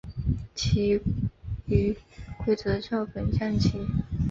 [0.55, 0.99] 其
[1.67, 1.95] 余
[2.39, 3.85] 规则照本将棋。